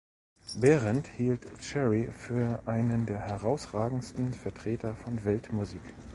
[0.59, 5.81] Berendt hielt Cherry für einen der herausragendsten Vertreter von "Weltmusik".